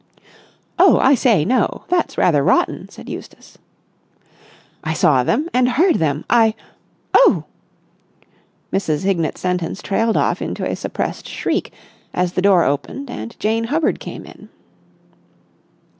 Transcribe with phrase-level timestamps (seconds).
[0.79, 1.83] "Oh, I say, no!
[1.89, 3.59] That's rather rotten!" said Eustace.
[4.83, 6.25] "I saw them and heard them!
[6.27, 7.43] I—oh!"
[8.73, 9.03] Mrs.
[9.03, 11.71] Hignett's sentence trailed off into a suppressed shriek,
[12.15, 14.49] as the door opened and Jane Hubbard came in.